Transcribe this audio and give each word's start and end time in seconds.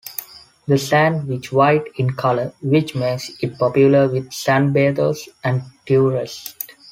The 0.65 0.79
sand 0.79 1.29
is 1.29 1.51
white 1.51 1.83
in 1.97 2.15
colour, 2.15 2.53
which 2.63 2.95
makes 2.95 3.29
it 3.43 3.59
popular 3.59 4.07
with 4.09 4.31
sunbathers 4.31 5.27
and 5.43 5.61
tourists. 5.85 6.55